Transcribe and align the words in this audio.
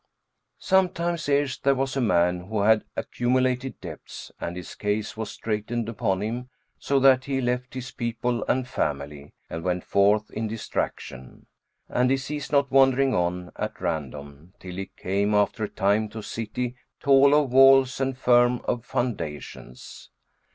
Sometime 0.57 1.15
erst 1.29 1.63
there 1.63 1.75
was 1.75 1.95
a 1.95 2.01
man, 2.01 2.45
who 2.45 2.61
had 2.61 2.83
accumulated 2.95 3.79
debts, 3.81 4.31
and 4.41 4.57
his 4.57 4.73
case 4.73 5.15
was 5.15 5.29
straitened 5.29 5.87
upon 5.87 6.23
him, 6.23 6.49
so 6.79 6.99
that 6.99 7.25
he 7.25 7.39
left 7.39 7.75
his 7.75 7.91
people 7.91 8.43
and 8.47 8.67
family 8.67 9.31
and 9.47 9.63
went 9.63 9.83
forth 9.83 10.31
in 10.31 10.47
distraction; 10.47 11.45
and 11.87 12.09
he 12.09 12.17
ceased 12.17 12.51
not 12.51 12.71
wandering 12.71 13.13
on 13.13 13.51
at 13.57 13.79
random 13.79 14.55
till 14.59 14.75
he 14.77 14.87
came 14.97 15.35
after 15.35 15.63
a 15.65 15.69
time 15.69 16.09
to 16.09 16.17
a 16.17 16.23
city 16.23 16.75
tall 16.99 17.35
of 17.35 17.53
walls 17.53 18.01
and 18.01 18.17
firm 18.17 18.59
of 18.67 18.83
foundations. 18.83 20.09